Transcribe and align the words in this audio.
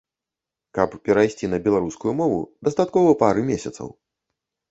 Каб 0.77 0.95
перайсці 1.09 1.49
на 1.51 1.59
беларускую 1.67 2.13
мову 2.21 2.39
дастаткова 2.67 3.09
пары 3.21 3.41
месяцаў. 3.53 3.87